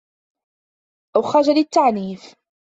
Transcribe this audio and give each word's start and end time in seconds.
أَوْ 1.15 1.21
خَجَلِ 1.21 1.57
التَّعْنِيفِ 1.57 2.35